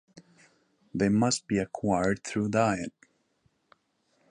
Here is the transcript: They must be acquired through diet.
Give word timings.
They 0.95 1.09
must 1.09 1.45
be 1.47 1.59
acquired 1.59 2.23
through 2.23 2.49
diet. 2.49 2.91